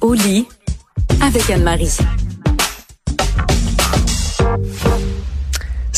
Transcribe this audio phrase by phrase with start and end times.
[0.00, 0.46] Au lit
[1.20, 1.98] avec Anne-Marie.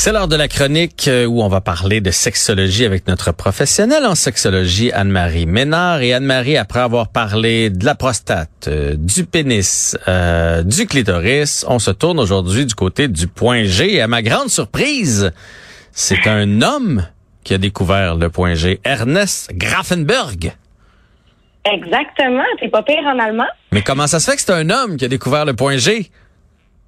[0.05, 4.05] C'est l'heure de la chronique euh, où on va parler de sexologie avec notre professionnelle
[4.05, 6.03] en sexologie, Anne-Marie Ménard.
[6.03, 11.79] Et Anne-Marie, après avoir parlé de la prostate, euh, du pénis, euh, du clitoris, on
[11.79, 13.95] se tourne aujourd'hui du côté du point G.
[13.95, 15.31] Et à ma grande surprise,
[15.93, 17.07] c'est un homme
[17.45, 20.53] qui a découvert le point G, Ernest Grafenberg.
[21.64, 23.46] Exactement, t'es pas pire en allemand.
[23.71, 26.11] Mais comment ça se fait que c'est un homme qui a découvert le point G?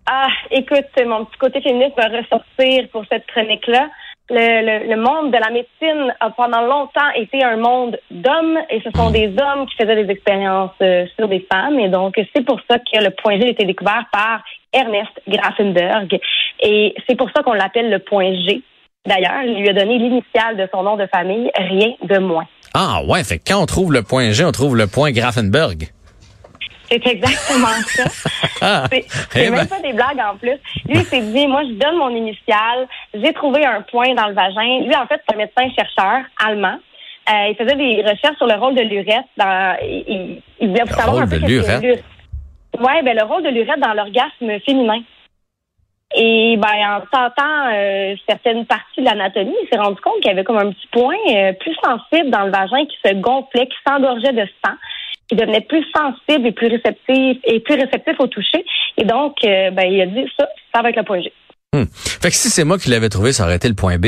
[0.07, 3.89] Ah, écoute, mon petit côté féministe va ressortir pour cette chronique-là.
[4.31, 8.91] Le, le, monde de la médecine a pendant longtemps été un monde d'hommes et ce
[8.97, 12.59] sont des hommes qui faisaient des expériences euh, sur des femmes et donc c'est pour
[12.71, 16.19] ça que le point G a été découvert par Ernest Grafenberg
[16.61, 18.63] et c'est pour ça qu'on l'appelle le point G.
[19.07, 22.47] D'ailleurs, il lui a donné l'initiale de son nom de famille, rien de moins.
[22.73, 25.94] Ah ouais, fait que quand on trouve le point G, on trouve le point Grafenberg.
[26.91, 28.05] C'est exactement ça.
[28.67, 29.57] Ah, C'est eh c'est ben.
[29.57, 30.57] même pas des blagues en plus.
[30.89, 32.89] Lui, il s'est dit, moi, je donne mon initiale.
[33.13, 34.81] J'ai trouvé un point dans le vagin.
[34.87, 36.79] Lui, en fait, c'est un médecin-chercheur allemand.
[37.29, 39.29] Euh, il faisait des recherches sur le rôle de l'urètre.
[39.37, 42.03] Dans, il, il, voulait Le savoir rôle un peu de l'urètre-
[42.81, 45.01] Ouais, ben le rôle de l'urètre dans l'orgasme féminin.
[46.17, 50.31] Et ben en tentant euh, certaines parties de l'anatomie, il s'est rendu compte qu'il y
[50.31, 53.77] avait comme un petit point euh, plus sensible dans le vagin qui se gonflait, qui
[53.87, 54.75] s'engorgeait de sang,
[55.29, 58.65] qui devenait plus sensible et plus réceptif et plus réceptif au toucher.
[58.97, 61.33] Et donc, euh, ben il a dit ça, ça va être le point G.
[61.75, 61.85] Hmm.
[61.93, 64.07] Fait que si c'est moi qui l'avais trouvé, ça aurait été le point B.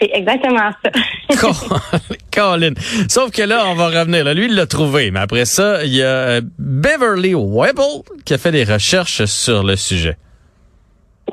[0.00, 0.90] C'est exactement ça.
[2.32, 2.72] Colin.
[3.08, 4.24] Sauf que là, on va revenir.
[4.24, 4.34] Là.
[4.34, 5.10] Lui, il l'a trouvé.
[5.10, 9.62] Mais après ça, il y a euh, Beverly Webble qui a fait des recherches sur
[9.62, 10.16] le sujet.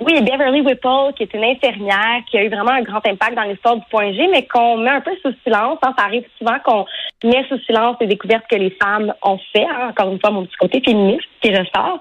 [0.03, 3.43] Oui, Beverly Whipple, qui est une infirmière, qui a eu vraiment un grand impact dans
[3.43, 5.77] l'histoire du point G, mais qu'on met un peu sous silence.
[5.83, 5.93] hein.
[5.95, 6.85] Ça arrive souvent qu'on
[7.23, 9.63] met sous silence les découvertes que les femmes ont fait.
[9.63, 9.89] hein.
[9.89, 11.99] Encore une fois, mon petit côté féministe qui ressort.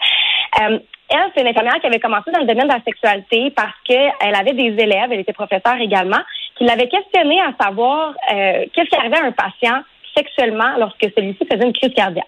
[0.62, 0.78] Euh,
[1.10, 4.34] elle, c'est une infirmière qui avait commencé dans le domaine de la sexualité parce qu'elle
[4.34, 6.20] avait des élèves, elle était professeure également,
[6.56, 9.82] qui l'avaient questionnée à savoir euh, qu'est-ce qui arrivait à un patient
[10.16, 12.24] sexuellement lorsque celui-ci faisait une crise cardiaque.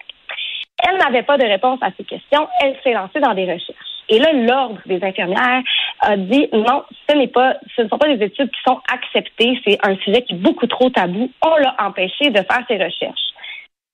[0.87, 2.47] Elle n'avait pas de réponse à ces questions.
[2.61, 3.92] Elle s'est lancée dans des recherches.
[4.13, 5.63] Et là, l'ordre des infirmières
[6.01, 9.59] a dit non, ce n'est pas, ce ne sont pas des études qui sont acceptées.
[9.65, 11.31] C'est un sujet qui est beaucoup trop tabou.
[11.43, 13.33] On l'a empêché de faire ses recherches.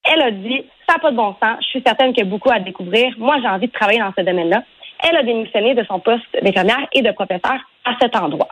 [0.04, 1.60] Elle a dit, ça n'a pas de bon sens.
[1.62, 3.14] Je suis certaine qu'il y a beaucoup à découvrir.
[3.18, 4.64] Moi, j'ai envie de travailler dans ce domaine-là.
[5.08, 8.50] Elle a démissionné de son poste d'infirmière et de professeur à cet endroit.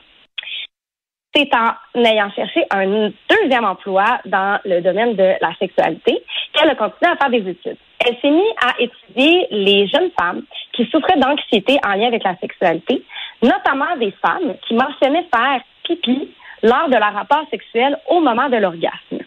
[1.36, 6.24] C'est en ayant cherché un deuxième emploi dans le domaine de la sexualité
[6.54, 7.78] qu'elle a continué à faire des études.
[8.06, 10.44] Elle s'est mise à étudier les jeunes femmes
[10.78, 13.04] qui souffraient d'anxiété en lien avec la sexualité,
[13.42, 16.30] notamment des femmes qui mentionnaient faire pipi
[16.64, 19.20] lors de leur rapport sexuel au moment de l'orgasme.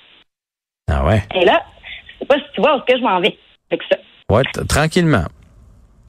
[0.89, 1.23] Ah ouais?
[1.35, 1.63] Et là,
[2.15, 3.37] je sais pas si tu vois où est-ce que je m'en vais
[3.71, 3.99] avec ça.
[4.31, 5.25] Ouais, tranquillement.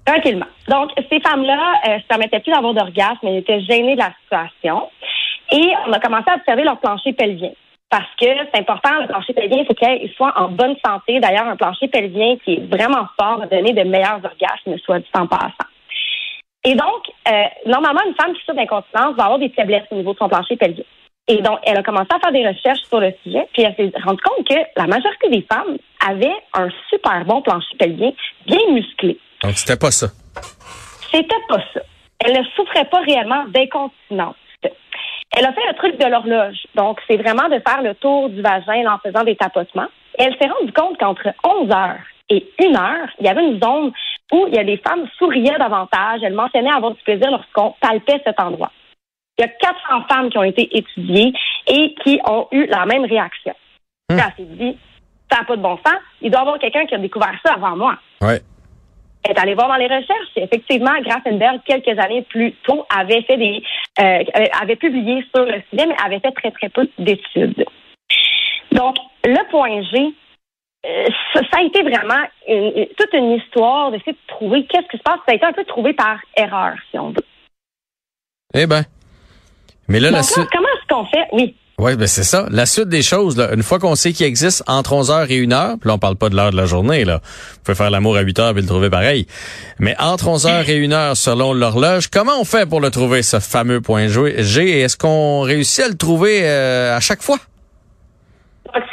[0.06, 0.48] Tranquillement.
[0.68, 4.90] Donc, ces femmes-là euh, se permettaient plus d'avoir d'orgasme, elles étaient gênées de la situation.
[5.52, 7.52] Et on a commencé à observer leur plancher pelvien.
[7.92, 11.20] Parce que c'est important, le plancher pelvien, il faut qu'il soit en bonne santé.
[11.20, 15.10] D'ailleurs, un plancher pelvien qui est vraiment fort va donner de meilleurs orgasmes, soit dit
[15.14, 15.68] en passant.
[16.64, 20.14] Et donc, euh, normalement, une femme qui souffre d'incontinence va avoir des faiblesses au niveau
[20.14, 20.86] de son plancher pelvien.
[21.28, 23.92] Et donc, elle a commencé à faire des recherches sur le sujet, puis elle s'est
[24.02, 25.78] rendue compte que la majorité des femmes
[26.08, 28.12] avaient un super bon plancher pelvien,
[28.46, 29.20] bien musclé.
[29.44, 30.08] Donc, c'était pas ça.
[31.12, 31.82] C'était pas ça.
[32.20, 34.36] Elle ne souffrait pas réellement d'incontinence.
[35.42, 36.68] Elle a fait le truc de l'horloge.
[36.76, 39.88] Donc, c'est vraiment de faire le tour du vagin en faisant des tapotements.
[40.20, 43.60] Et elle s'est rendue compte qu'entre 11 heures et 1 heure, il y avait une
[43.60, 43.92] zone
[44.32, 46.22] où il y a des femmes souriaient davantage.
[46.22, 48.72] Elles mentionnaient avoir du plaisir lorsqu'on palpait cet endroit.
[49.40, 51.34] Il y a 400 femmes qui ont été étudiées
[51.66, 53.56] et qui ont eu la même réaction.
[54.12, 54.18] Hmm.
[54.18, 54.78] Là, elle s'est dit,
[55.32, 56.02] ça n'a pas de bon sens.
[56.22, 57.98] Il doit y avoir quelqu'un qui a découvert ça avant moi.
[58.22, 58.42] Ouais.
[59.28, 60.32] Est allée voir dans les recherches.
[60.36, 63.62] Effectivement, Grafenberg, quelques années plus tôt, avait fait des,
[64.00, 64.24] euh,
[64.60, 67.66] avait publié sur le sujet, mais avait fait très, très peu d'études.
[68.72, 70.14] Donc, le point G,
[70.88, 74.98] euh, ça, ça a été vraiment une- toute une histoire d'essayer de trouver qu'est-ce qui
[74.98, 75.20] se passe.
[75.28, 77.26] Ça a été un peu trouvé par erreur, si on veut.
[78.56, 78.82] Eh ben.
[79.88, 81.28] Mais là, la là, comment est-ce qu'on fait?
[81.32, 81.56] Oui.
[81.84, 82.46] Oui, ben c'est ça.
[82.52, 85.80] La suite des choses, là, une fois qu'on sait qu'il existe entre 11h et 1h,
[85.80, 87.22] puis là, on parle pas de l'heure de la journée, là.
[87.24, 89.26] Vous pouvez faire l'amour à 8h et le trouver pareil.
[89.80, 93.82] Mais entre 11h et 1h, selon l'horloge, comment on fait pour le trouver, ce fameux
[93.82, 94.80] point G?
[94.80, 97.38] Est-ce qu'on réussit à le trouver euh, à chaque fois?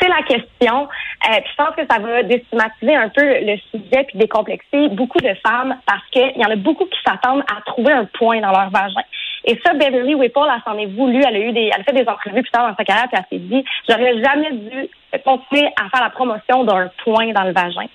[0.01, 0.89] C'est la la question.
[1.29, 5.19] Euh, puis je pense que ça va déstigmatiser un peu le sujet puis décomplexer beaucoup
[5.19, 8.51] de femmes parce qu'il y en a beaucoup qui s'attendent à trouver un point dans
[8.51, 9.03] leur vagin.
[9.45, 11.23] Et ça, Beverly Whipple, elle s'en est voulu.
[11.27, 13.19] Elle a eu des, elle a fait des entrevues plus tard dans sa carrière puis
[13.19, 14.89] elle s'est dit, j'aurais jamais dû
[15.25, 17.87] continuer à faire la promotion d'un point dans le vagin.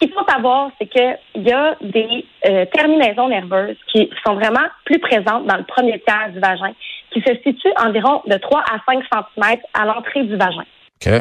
[0.00, 4.66] Ce qu'il faut savoir, c'est qu'il y a des euh, terminaisons nerveuses qui sont vraiment
[4.84, 6.72] plus présentes dans le premier tiers du vagin,
[7.12, 10.64] qui se situent environ de 3 à 5 cm à l'entrée du vagin.
[11.06, 11.12] OK.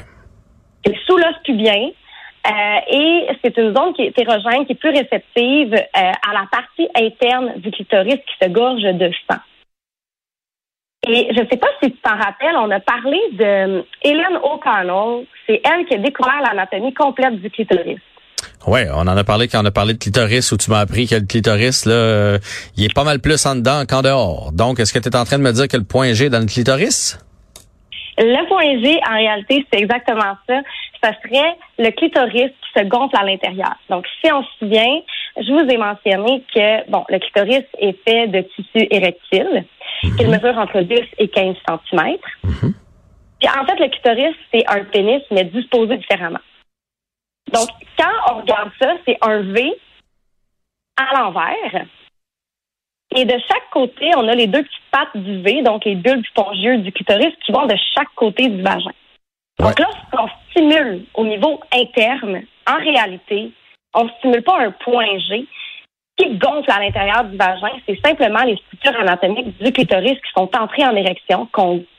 [0.85, 1.91] C'est sous l'os pubien.
[2.45, 6.45] Euh, et c'est une zone qui est hétérogène, qui est plus réceptive euh, à la
[6.51, 9.39] partie interne du clitoris qui se gorge de sang.
[11.07, 15.25] Et je ne sais pas si tu t'en rappelles, on a parlé de Hélène O'Connell.
[15.47, 17.99] C'est elle qui a découvert l'anatomie complète du clitoris.
[18.67, 21.07] Oui, on en a parlé quand on a parlé de clitoris, où tu m'as appris
[21.07, 22.39] que le clitoris, là, euh,
[22.77, 24.51] il est pas mal plus en dedans qu'en dehors.
[24.53, 26.29] Donc, est-ce que tu es en train de me dire que le point G est
[26.29, 27.17] dans le clitoris?
[28.17, 30.61] Le point G, en réalité, c'est exactement ça.
[31.03, 33.75] Ce serait le clitoris qui se gonfle à l'intérieur.
[33.89, 35.01] Donc, si on se souvient,
[35.37, 39.65] je vous ai mentionné que, bon, le clitoris est fait de tissu érectile,
[40.03, 42.17] mm qu'il mesure entre 10 et 15 cm.
[42.43, 46.39] Puis, en fait, le clitoris, c'est un pénis, mais disposé différemment.
[47.51, 49.73] Donc, quand on regarde ça, c'est un V
[50.97, 51.85] à l'envers.
[53.15, 56.25] Et de chaque côté, on a les deux petites pattes du V, donc les bulbes
[56.25, 58.91] spongieux du clitoris qui vont de chaque côté du vagin.
[59.59, 63.51] Donc là, on stimule au niveau interne, en réalité,
[63.93, 65.45] on ne stimule pas un point G
[66.17, 67.69] qui gonfle à l'intérieur du vagin.
[67.87, 71.47] C'est simplement les structures anatomiques du clitoris qui sont entrées en érection,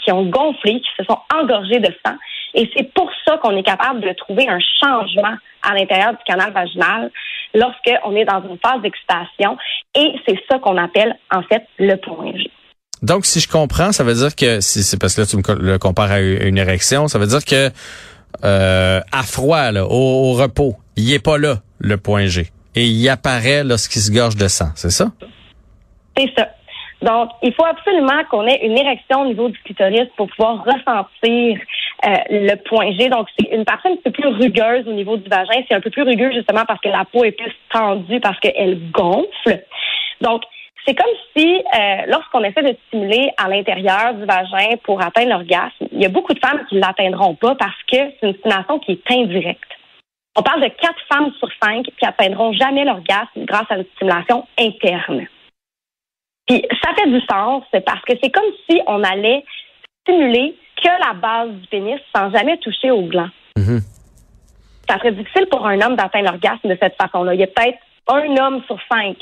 [0.05, 2.17] qui ont gonflé, qui se sont engorgées de sang
[2.55, 6.53] et c'est pour ça qu'on est capable de trouver un changement à l'intérieur du canal
[6.53, 7.11] vaginal
[7.55, 9.57] lorsqu'on est dans une phase d'excitation.
[9.95, 12.51] Et c'est ça qu'on appelle, en fait, le point G.
[13.03, 15.43] Donc, si je comprends, ça veut dire que, si c'est parce que là, tu me
[15.61, 17.71] le compares à une érection, ça veut dire que
[18.45, 22.51] euh, à froid, là, au, repos, il est pas là, le point G.
[22.75, 25.13] Et il apparaît lorsqu'il se gorge de sang, c'est ça?
[26.17, 26.49] C'est ça.
[27.03, 31.59] Donc, il faut absolument qu'on ait une érection au niveau du clitoris pour pouvoir ressentir
[32.07, 33.09] euh, le point G.
[33.09, 35.63] Donc, c'est une partie un peu plus rugueuse au niveau du vagin.
[35.69, 38.91] C'est un peu plus rugueux justement parce que la peau est plus tendue, parce qu'elle
[38.91, 39.65] gonfle.
[40.21, 40.43] Donc,
[40.87, 45.87] c'est comme si, euh, lorsqu'on essaie de stimuler à l'intérieur du vagin pour atteindre l'orgasme,
[45.93, 48.79] il y a beaucoup de femmes qui ne l'atteindront pas parce que c'est une stimulation
[48.81, 49.71] qui est indirecte.
[50.37, 54.47] On parle de quatre femmes sur cinq qui atteindront jamais l'orgasme grâce à une stimulation
[54.59, 55.27] interne.
[56.47, 59.45] Puis ça fait du sens parce que c'est comme si on allait
[60.03, 63.31] stimuler que la base du pénis sans jamais toucher au gland.
[63.57, 63.81] Mm-hmm.
[64.89, 67.35] Ça serait difficile pour un homme d'atteindre l'orgasme de cette façon-là.
[67.35, 69.17] Il y a peut-être un homme sur cinq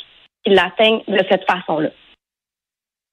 [0.44, 1.90] qui l'atteint de cette façon-là.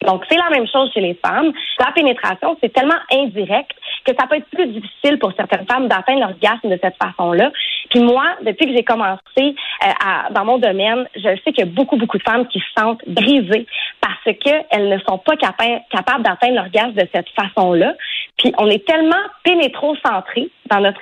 [0.05, 1.51] Donc, c'est la même chose chez les femmes.
[1.79, 3.71] La pénétration, c'est tellement indirect
[4.05, 7.51] que ça peut être plus difficile pour certaines femmes d'atteindre l'orgasme de cette façon-là.
[7.89, 9.87] Puis moi, depuis que j'ai commencé euh,
[10.31, 13.01] dans mon domaine, je sais qu'il y a beaucoup, beaucoup de femmes qui se sentent
[13.07, 13.67] brisées
[13.99, 17.93] parce qu'elles ne sont pas capables d'atteindre l'orgasme de cette façon-là.
[18.37, 21.01] Puis on est tellement pénétro-centré dans notre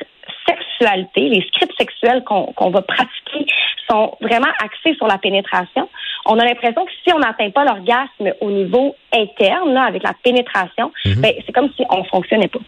[0.77, 3.45] sexualité, les scripts sexuels qu'on va pratiquer
[3.89, 5.89] sont vraiment axés sur la pénétration.
[6.25, 10.13] On a l'impression que si on n'atteint pas l'orgasme au niveau interne, là, avec la
[10.23, 11.21] pénétration, mhm.
[11.21, 12.59] ben, c'est comme si on fonctionnait pas.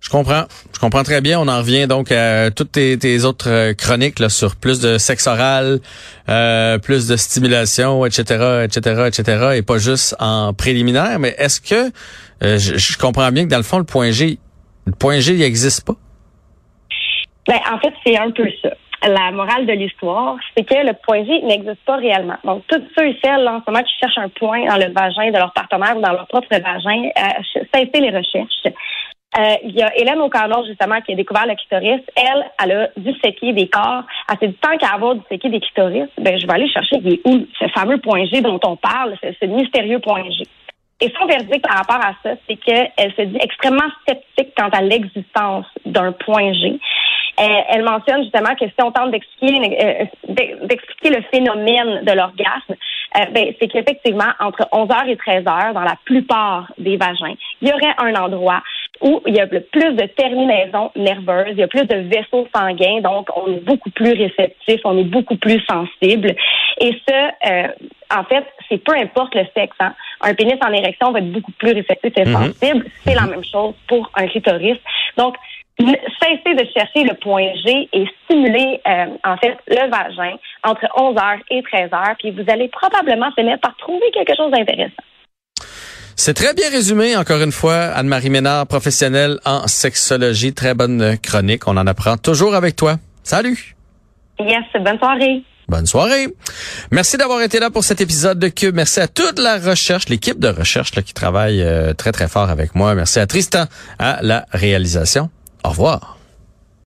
[0.00, 0.44] Je comprends.
[0.74, 1.40] Je comprends très bien.
[1.40, 5.26] On en revient donc à toutes tes, autres euh, chroniques là, sur plus de sexe
[5.26, 5.80] oral,
[6.28, 11.18] euh, plus de stimulation, etc., etc., etc., et pas juste en préliminaire.
[11.18, 11.90] Mais est-ce que
[12.42, 14.38] euh, je, comprends bien que dans le fond, le point G,
[14.84, 15.96] le point G, il n'existe pas?
[17.46, 18.70] Ben, en fait, c'est un peu ça.
[19.06, 22.36] La morale de l'histoire, c'est que le point G n'existe pas réellement.
[22.42, 25.30] Donc, tous ceux et celles, en ce moment, qui cherchent un point dans le vagin
[25.30, 28.74] de leur partenaire ou dans leur propre vagin, euh, cessez les recherches.
[29.36, 32.00] Euh, il y a Hélène O'Connor, justement, qui a découvert le clitoris.
[32.14, 34.04] Elle, elle a disséqué des corps.
[34.30, 37.14] Elle s'est dit, tant qu'à avoir disséqué des clitoris, ben, je vais aller chercher il
[37.14, 40.44] est où ce fameux point G dont on parle, ce, mystérieux point G.
[41.00, 44.80] Et son verdict par rapport à ça, c'est qu'elle se dit extrêmement sceptique quant à
[44.80, 46.78] l'existence d'un point G.
[47.36, 52.74] Elle mentionne justement que si on tente d'expliquer euh, d'expliquer le phénomène de l'orgasme,
[53.16, 57.72] euh, ben, c'est qu'effectivement, entre 11h et 13h, dans la plupart des vagins, il y
[57.72, 58.62] aurait un endroit
[59.00, 63.00] où il y a plus de terminaisons nerveuses, il y a plus de vaisseaux sanguins,
[63.02, 66.34] donc on est beaucoup plus réceptif, on est beaucoup plus sensible.
[66.80, 67.68] Et ça, euh,
[68.16, 69.76] en fait, c'est peu importe le sexe.
[69.80, 69.94] Hein.
[70.20, 72.32] Un pénis en érection va être beaucoup plus réceptif et mhm.
[72.32, 72.86] sensible.
[73.04, 73.30] C'est la mhm.
[73.30, 74.78] même chose pour un clitoris.
[75.16, 75.36] Donc,
[75.78, 81.40] cessez de chercher le point G et stimuler euh, en fait le vagin entre 11h
[81.50, 85.02] et 13h, puis vous allez probablement finir par trouver quelque chose d'intéressant.
[86.16, 87.74] C'est très bien résumé, encore une fois.
[87.74, 90.54] Anne-Marie Ménard, professionnelle en sexologie.
[90.54, 91.66] Très bonne chronique.
[91.66, 92.96] On en apprend toujours avec toi.
[93.24, 93.74] Salut.
[94.38, 95.42] Yes, bonne soirée.
[95.66, 96.28] Bonne soirée.
[96.90, 98.76] Merci d'avoir été là pour cet épisode de Cube.
[98.76, 102.50] Merci à toute la recherche, l'équipe de recherche là, qui travaille euh, très, très fort
[102.50, 102.94] avec moi.
[102.94, 103.64] Merci à Tristan
[103.98, 105.30] à la réalisation.
[105.64, 106.13] Au revoir.